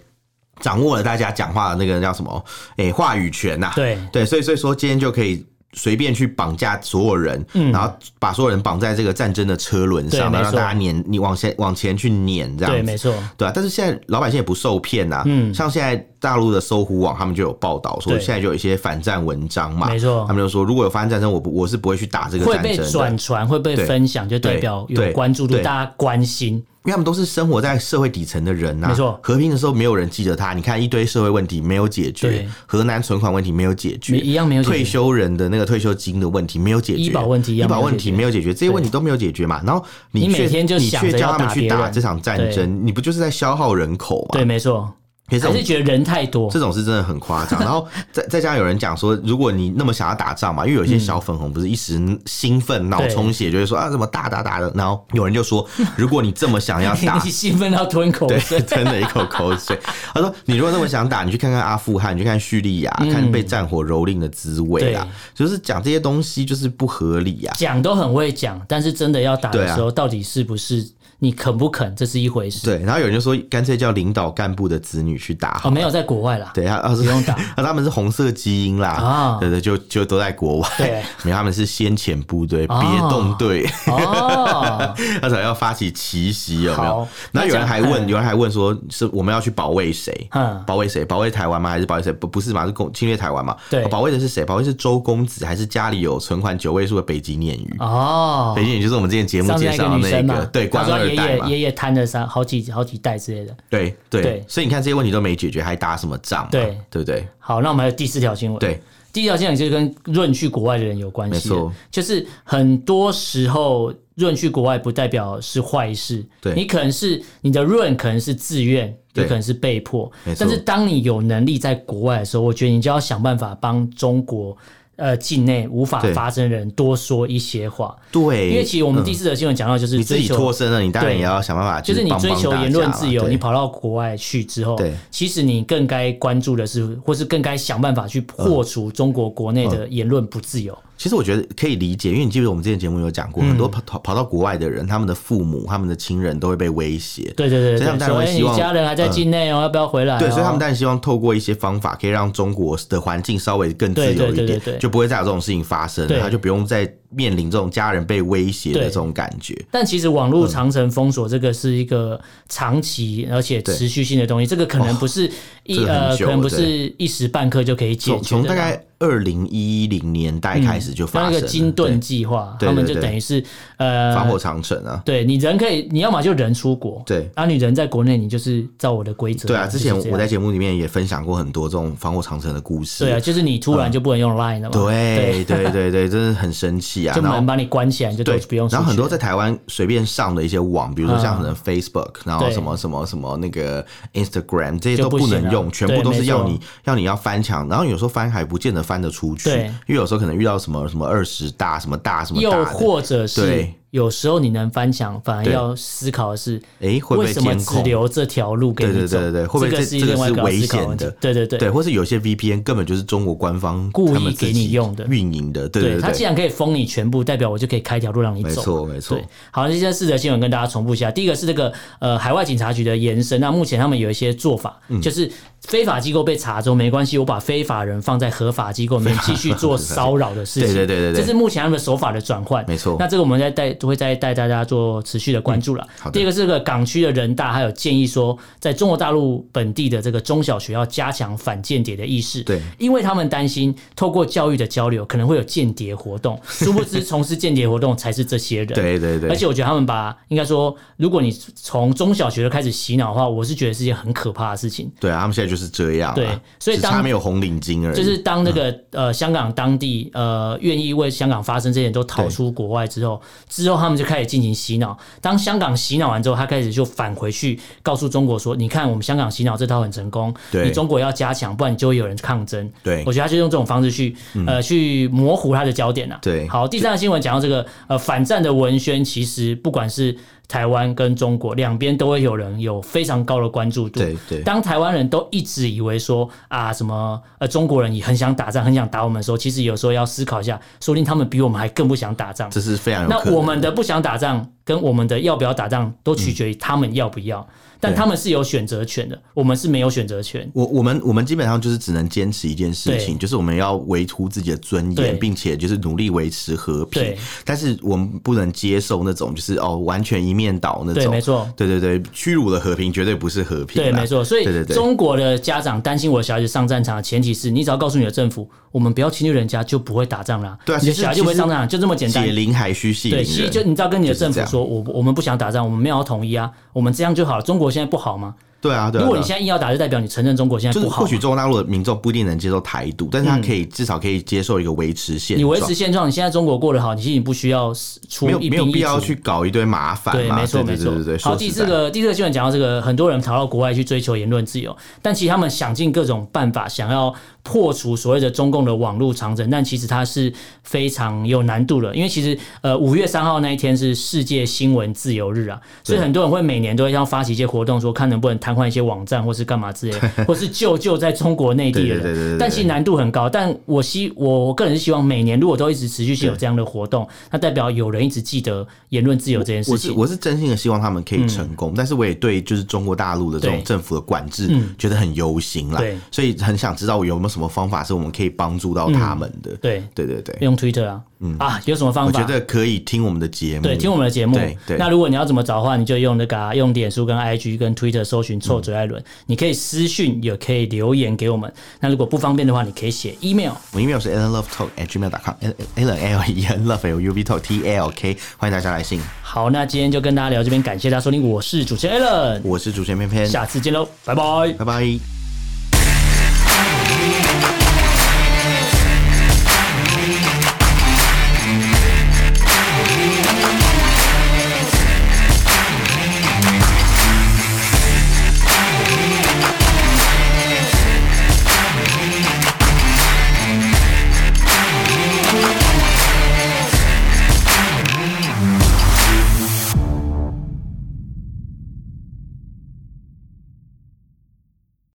[0.60, 2.46] 掌握了大家讲话的那个叫什么
[2.78, 3.72] 哎话语权呐。
[3.76, 5.46] 对对，所以所以说今天就可以。
[5.78, 13.52] 随便去绑架所有人，嗯、然后把所有人绑在这个战争的车轮上，然后让大家碾你往前往前去碾，这样子，对，没错，对啊。
[13.56, 15.96] 但是现在老百姓也不受骗呐、啊，嗯，像现在
[16.28, 26.62] 大陆的搜狐网他们就有报道说，现在就有一些反战文章嘛，没错，他们就说如果有发生战争，我不我是不会去打这个战争，会被转传，会被分享，就代表有关注度，大家关心。
[26.84, 29.18] 因为他们都是生活在社会底层的人呐，没错。
[29.22, 34.76] 和平的时候没有人记得他，你看一堆社会问题没有解决，河南存款问题没有解决，一样没有解决。
[34.76, 39.62] 退休人的那个退休金的问题没有解决，医保问题，医保问题没有解决，这些问题都没有解决嘛。
[39.66, 44.30] 然后你每天就你却叫他们去打这场战争，你不就是在消耗人口吗？
[44.34, 44.90] 对，没错。
[45.30, 47.60] 还是觉得人太多，这种是真的很夸张。
[47.60, 54.72] 然后再再加上有人讲说，如果你那么想要打仗嘛，因为有一些小粉红不是一时兴奋脑充血，就会说啊怎么打打打的。
[54.74, 59.78] 然后有人就说， 如果你这么想要打， 你兴奋到吞口水，吞了一口口水。
[60.14, 65.06] 他说，你如果那么想打，你去看看阿富汗，你去看叙利亚，看被战火蹂躏的滋味啊。
[65.36, 67.54] 就是讲这些东西就是不合理啊。
[67.58, 70.88] 讲都很会讲，但是真的要打的时候，到底是不是？
[71.20, 72.64] 你肯不肯，这是一回事。
[72.64, 75.60] 对，然后有人就说，干脆叫领导干部的子女去打。
[75.64, 76.52] 哦，没有在国外啦。
[76.54, 78.90] 对，他不用打，那 他们是红色基因啦。
[78.90, 80.70] 啊，对对，就就都在国外。
[80.78, 82.78] 对， 因为他们是先遣部队，别
[83.10, 83.68] 动队。
[83.88, 87.08] 哦， 他才要发起奇袭，有没有？
[87.32, 90.28] 那有人还问，有人还问说，是我们要去保卫谁？
[90.34, 91.04] 嗯，保卫谁？
[91.04, 91.72] 保卫台湾吗？
[91.72, 92.14] 还是保卫谁？
[92.14, 92.64] 不，不是嘛？
[92.68, 93.58] 是攻侵略台湾嘛？
[93.72, 94.46] 对，保卫的是谁？
[94.46, 97.76] 保卫是周公子，还是家里有存款九位数的北极鲶鱼？
[97.80, 101.07] 哦，北极鲶鱼就是我们之前节目介绍的那个，对，官二。
[101.10, 106.48] 爷爷爷爷摊了三好几好几代之类的，对对，所以你看这些问题都没解决，还打什么仗？
[106.52, 107.28] 对对不对？
[107.40, 108.60] 好，那我们还有第四条新闻。
[108.60, 108.80] 对，
[109.12, 111.50] 第一条新闻就是跟润去国外的人有关系。
[111.92, 116.26] 就是很多时候润去国外不代表是坏事。
[116.42, 120.12] 对，你可能是你的润可能是自愿，也可能是被迫。
[120.38, 124.58] 但是当你有能力在国外的时候，我觉得你就要想办法帮中国。
[124.98, 140.76] 呃，境内无法发声的人多说一些话，对，因为其实我们第四则新闻讲到，就是你自己脱身了，你当然也要想办法，就是你追求言论自由，你跑到国外去之后，对，其实你更该关注的是，或是更该想办法去破除中国国内的言论不自由。
[140.98, 147.32] 其实我觉得可以理解，因为你记得我们之前节目有讲过，很多跑跑到国外的人，他们的父母、他们的亲人都会被威胁。
[147.38, 150.18] 对对对，所以他们当然会希望你家人还在境内哦，要不要回来？
[150.18, 159.56] 对，所以他们当然希望透过一些方法，可以让中国的环境稍微更自由一点，就不会再有这种事情发生，他就不用再面临这种家人被威胁的这种感觉。
[159.72, 162.20] 但其实网络长城封锁这个是一个
[162.50, 165.30] 长期而且持续性的东西，这个可能不是
[165.68, 168.24] 一呃，可能不是一时半刻就可以解决的。
[168.24, 168.82] 从大概。
[169.00, 173.44] 二零一零年代开始就发生那个金盾计划，他们就等于是
[173.78, 175.00] 呃防火长城啊。
[175.06, 179.48] 对，你人可以，你要么就人出国，对，然后你人在国内，你就是照我的规则。
[179.48, 183.04] 对啊，之前我在节目里面也分享过很多这种防火长城的故事。
[183.04, 184.70] 对啊，就是你突然就不能用 Line 了嘛。
[184.72, 187.14] 对对对对，真的很生气啊！
[187.16, 188.68] 就门把你关起来，就对不用。
[188.70, 199.50] 然后很多在台湾随便上的一些网，比如说像可能 Facebook，然后什么什么什么那个 Instagram，这些都不能用，全部都是要你要你要翻墙，然后有时候翻还不见得翻得出去。
[199.50, 203.68] 因为有时候可能遇到什么什么二十大什么大什么大，又或者是。
[203.92, 209.18] 有时候你能翻墙，反而要思考的是，哎，会不会为什么只留这条路给你走？
[209.18, 211.10] 对对对对，会不会这这个是危险的？
[211.22, 215.70] 对对对，对，或是有些 VPN 根本就是中国官方故意给你用的、运营的。
[215.70, 218.50] 对对，他既然可以封你全部，代表我就可以开条路让你走。
[218.50, 219.20] 没错没错。
[219.52, 221.10] 好，这些四则新闻跟大家重复一下。
[221.10, 225.32] 第一个是这个呃海外警察局的延伸，那目前他们有一些做法，就是
[225.62, 230.74] 非法机构被查之后没关系，我把非法人放在合法机构里面 继续做骚扰的事情。
[230.74, 232.66] 对对对对，这是目前他们的手法的转换。
[232.68, 232.98] 没错。
[233.00, 234.68] 那这个我们在带都会再带大家。
[234.68, 235.88] 做持续的关注了。
[236.06, 242.44] 嗯、第二个是这个港区的人大，还有建议说，在中国大陆本地的这个中小学要加强反间谍的意识。
[242.44, 246.38] 对，因为他们担心透过教育的交流，可能会有间谍活动。
[246.46, 248.68] 殊不知，从事间谍活动才是这些人。
[248.76, 249.30] 对对对。
[249.30, 254.92] 而且我觉得他们把应该说，如果你从中小学就开始洗脑的话，我是觉得是件很可怕的事情。
[255.00, 256.14] 对啊，他们现在就是这样。
[256.14, 256.28] 对，
[256.60, 257.96] 所以当他没有红领巾而已。
[257.96, 264.48] 就是当那个、嗯、呃香港当地呃愿意为香港发生这些人都逃出国外之后，之后他们就开始进行。
[264.58, 276.18] 洗脑，当香港洗脑完之后，他开始就返回去告诉中国说：“你看，我们香港洗脑这套很成功，你中国要加强，不然你就会有人抗争。”对，我觉得他就用这种方式去、嗯、呃去模糊他的焦点了。
[276.22, 280.18] 对，好，第三个新闻讲到这个呃反战的文宣，其实不管是。
[280.48, 284.00] 台湾跟中国两边都会有人有非常高的关注度。
[284.00, 284.42] 对对。
[284.44, 292.50] 当台湾人都一直以为说啊什么呃中国人也很想打仗，很想打我们的时候，其实有时候要思考一下，说不定他们比我们还更不想打仗。
[292.50, 293.10] 这是非常有。
[293.10, 297.40] 那我们的不想打仗跟我们的要不要打仗，都取决于他们要不要。
[297.40, 300.50] 嗯但他们是有选择权的，我们是没有选择权。
[300.54, 307.16] 我我们我们基本上就是只能坚持一件事情，就是我们要维护自己的尊严，并且就是努力维持和平。
[307.46, 311.04] 但是我们不能接受那种就是哦完全一面倒那种。
[311.04, 311.48] 对，没错。
[311.56, 313.82] 对对对，屈辱的和平绝对不是和平。
[313.82, 314.24] 对，没错。
[314.24, 320.58] 所以中国的家长担心我的小孩子上战场的前提是你只要告诉你的政府，我们不要侵略人家，就不会打仗啦。
[320.66, 322.26] 对啊，你的小孩就不会上战场，就这么简单。
[322.26, 323.26] 解铃还须系铃人。
[323.26, 324.58] 对，其实就你只要跟你的政府说。
[324.58, 327.44] 说我我们不想打仗，我们没有要统一啊，我们这样就好了。
[327.44, 328.36] 中国现在不好吗？
[328.60, 329.04] 对啊，对啊。
[329.04, 331.02] 如果你现在硬要打，就代表你承认中国现在不好。
[331.02, 335.40] 或许中国大陆的民众不一定能接受台独，但是他可以至少可以接受一个维持现状。
[335.40, 337.72] 你维持现状，你现在中国过得好，你其实不需要
[338.10, 340.16] 出没有没有必要去搞一堆麻烦。
[340.16, 340.92] 对，没错没错。
[340.96, 341.18] 对对。
[341.20, 347.14] 好，第四个第四个新闻讲到这个，很多人逃到国外去追求言论自由，但其实他们想尽各种办法想要
[347.48, 350.34] 破除所谓的中共的网络长征，但其实它是
[350.64, 359.18] 非常有难度的，因为其实呃五月三号那一天是世界新闻自由日啊，所以很多人会每年都会要发起一些活动，说看能不能瘫痪一些网站。
[359.28, 363.30] 或是干嘛之类， 或是救救在中国内地的人，但其实难度很高。
[363.30, 369.92] 但我希我个人是希望每年如果都一直持续性有这样的活动，那代表有人一直记得言论自由这件事情。
[369.92, 375.80] 我是我是真心的希望他们可以成功，但是我也对就是中国大陆的这种政府的管制觉得很忧心啦。
[375.80, 379.56] 对，所以很想知道我有没有什么方法是我们可以帮助到他们的。
[379.62, 381.02] 对对对对，用 Twitter 啊。
[381.20, 382.20] 嗯啊，有什么方法？
[382.20, 384.36] 我觉得可以听我们的节目，对，听我们的节目。
[384.36, 391.52] 对，对，那如果你要怎么找的话，你就用那个用脸书跟 IG 跟 Twitter 搜寻“臭嘴艾伦”，你可以私讯，也可以留言给我们。
[391.80, 393.54] 那如果不方便的话，你可以写 email。
[393.72, 399.02] 我 email 是 allenlovetalk@gmail.com，allen l e n love l u v talk t l k，欢迎大家来信。
[399.24, 405.17] 好，那今天就跟大家聊这边，感谢大家收听，我是主持人 Allen，我是主持人偏偏，下次见喽，拜拜，拜拜。